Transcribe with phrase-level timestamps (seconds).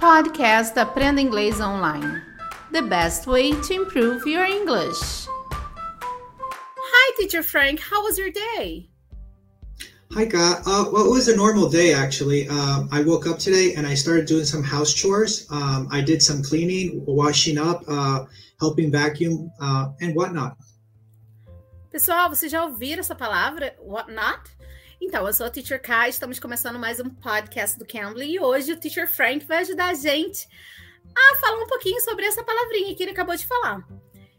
[0.00, 2.22] Podcast Aprenda Inglês Online.
[2.72, 5.26] The best way to improve your English.
[5.52, 7.80] Hi, Teacher Frank.
[7.80, 8.88] How was your day?
[10.12, 10.62] Hi, God.
[10.64, 12.48] Uh, well, it was a normal day actually.
[12.48, 15.46] Um, I woke up today and I started doing some house chores.
[15.50, 18.24] Um, I did some cleaning, washing up, uh,
[18.58, 20.56] helping vacuum, uh, and whatnot.
[21.92, 23.74] Pessoal, vocês já ouviram essa palavra?
[23.84, 24.48] Whatnot?
[25.02, 28.72] Então, eu sou a Teacher Kai, estamos começando mais um podcast do Cambly e hoje
[28.72, 30.46] o Teacher Frank vai ajudar a gente
[31.16, 33.82] a falar um pouquinho sobre essa palavrinha que ele acabou de falar.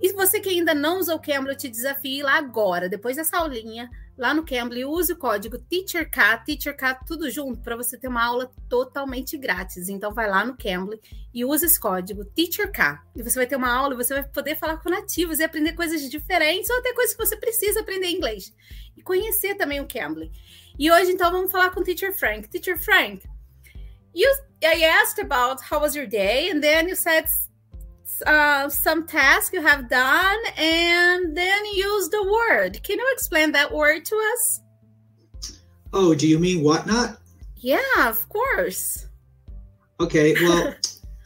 [0.00, 3.36] E você que ainda não usou o Cambly, eu te desafio lá agora, depois dessa
[3.36, 3.88] aulinha,
[4.18, 8.50] lá no Cambly, use o código TEACHERK, TEACHERK tudo junto, para você ter uma aula
[8.68, 9.88] totalmente grátis.
[9.88, 11.00] Então vai lá no Cambly
[11.32, 13.00] e use esse código TEACHERK.
[13.14, 15.74] E você vai ter uma aula e você vai poder falar com nativos e aprender
[15.74, 18.52] coisas diferentes ou até coisas que você precisa aprender inglês.
[18.96, 20.32] E conhecer também o Cambly.
[20.78, 22.48] E hoje, então, vamos falar com o Teacher Frank.
[22.48, 23.28] Teacher Frank,
[24.14, 24.28] you,
[24.64, 27.26] I asked about how was your day, and then you said
[28.26, 32.82] uh, some task you have done and then use the word.
[32.82, 34.60] Can you explain that word to us?
[35.92, 37.18] Oh, do you mean whatnot?
[37.56, 39.06] Yeah, of course.
[40.00, 40.74] Okay, well,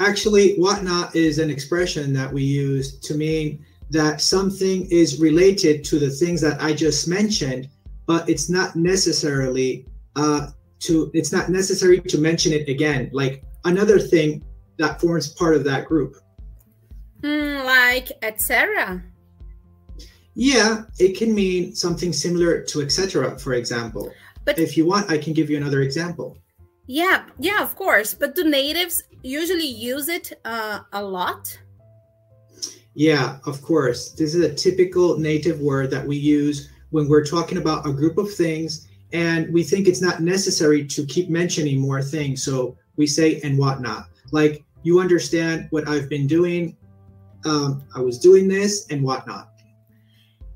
[0.00, 5.98] actually, whatnot is an expression that we use to mean that something is related to
[5.98, 7.68] the things that I just mentioned,
[8.06, 9.86] but it's not necessarily
[10.16, 10.48] uh,
[10.80, 13.10] to it's not necessary to mention it again.
[13.12, 14.44] Like another thing
[14.78, 16.16] that forms part of that group.
[17.24, 19.02] Mm, like etc.
[20.34, 23.38] Yeah, it can mean something similar to etc.
[23.38, 24.12] For example,
[24.44, 26.36] but if you want, I can give you another example.
[26.86, 28.12] Yeah, yeah, of course.
[28.12, 31.58] But do natives usually use it uh, a lot?
[32.94, 34.10] Yeah, of course.
[34.10, 38.18] This is a typical native word that we use when we're talking about a group
[38.18, 42.42] of things and we think it's not necessary to keep mentioning more things.
[42.42, 44.08] So we say and whatnot.
[44.30, 46.76] Like, you understand what I've been doing
[47.44, 49.54] um, I was doing this and whatnot.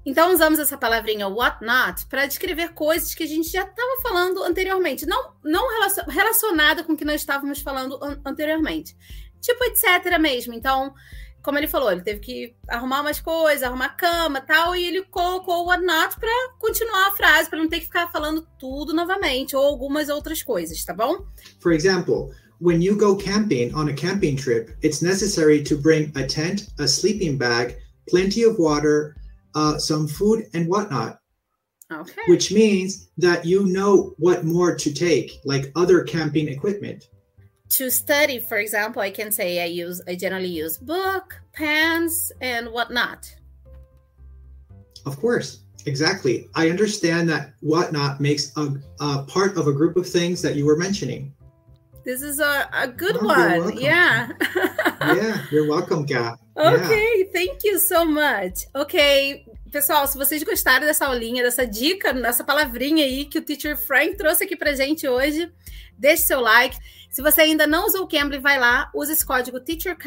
[0.05, 5.05] Então usamos essa palavrinha whatnot para descrever coisas que a gente já estava falando anteriormente,
[5.05, 5.68] não, não
[6.08, 8.96] relacionada com o que nós estávamos falando an anteriormente.
[9.40, 10.18] Tipo, etc.
[10.18, 10.55] mesmo.
[10.55, 10.95] Então,
[11.42, 15.64] como ele falou, ele teve que arrumar umas coisas, arrumar cama tal, e ele colocou
[15.64, 19.64] o whatnot para continuar a frase, para não ter que ficar falando tudo novamente, ou
[19.64, 21.27] algumas outras coisas, tá bom?
[21.61, 26.27] For example, when you go camping on a camping trip, it's necessary to bring a
[26.27, 27.77] tent, a sleeping bag,
[28.08, 29.17] plenty of water,
[29.55, 31.20] uh, some food, and whatnot.
[31.91, 32.23] Okay.
[32.27, 37.08] Which means that you know what more to take, like other camping equipment.
[37.70, 42.68] To study, for example, I can say I use I generally use book, pens, and
[42.68, 43.35] whatnot.
[45.07, 46.48] Of course, exactly.
[46.55, 50.67] I understand that whatnot makes a, a part of a group of things that you
[50.67, 51.33] were mentioning.
[52.05, 53.79] This is a, a good oh, one.
[53.79, 54.31] Yeah.
[55.01, 56.39] yeah, you're welcome, Gap.
[56.57, 57.33] Ok, yeah.
[57.33, 58.67] thank you so much.
[58.75, 63.77] Ok, pessoal, se vocês gostaram dessa aulinha, dessa dica, dessa palavrinha aí que o Teacher
[63.77, 65.53] Frank trouxe aqui pra gente hoje,
[65.98, 66.77] deixe seu like.
[67.11, 70.05] Se você ainda não usou o Cambly, vai lá, usa esse código TEACHERK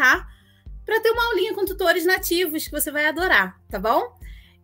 [0.86, 4.20] para ter uma aulinha com tutores nativos que você vai adorar, tá bom?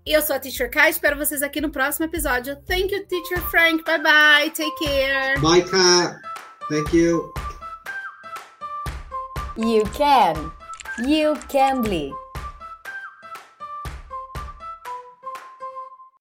[0.05, 2.55] Eu sou a Teacher Kai, espero vocês aqui no próximo episódio.
[2.65, 3.83] Thank you, Teacher Frank.
[3.83, 4.49] Bye bye.
[4.51, 5.39] Take care.
[5.41, 6.26] Bye, Kat.
[6.69, 7.33] Thank you.
[9.55, 10.51] You can.
[10.99, 12.13] You can bleed.